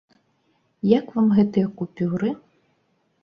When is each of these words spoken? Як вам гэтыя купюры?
Як 0.99 1.05
вам 1.17 1.27
гэтыя 1.39 1.67
купюры? 1.81 2.29